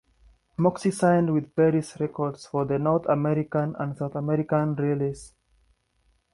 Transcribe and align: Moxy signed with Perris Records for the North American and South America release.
Moxy 0.57 0.89
signed 0.89 1.31
with 1.31 1.53
Perris 1.55 1.99
Records 1.99 2.47
for 2.47 2.65
the 2.65 2.79
North 2.79 3.05
American 3.05 3.75
and 3.77 3.95
South 3.95 4.15
America 4.15 4.65
release. 4.65 5.35